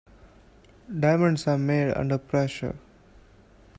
[0.99, 2.73] Diamonds are made under pressure.